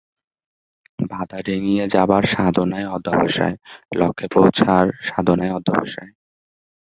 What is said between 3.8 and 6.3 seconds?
লক্ষ্যে পৌছার সাধনাই অধ্যবসায়।